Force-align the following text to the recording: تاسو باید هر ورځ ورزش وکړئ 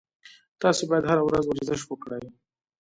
تاسو 0.61 0.81
باید 0.89 1.05
هر 1.11 1.19
ورځ 1.23 1.43
ورزش 1.47 1.81
وکړئ 1.85 2.23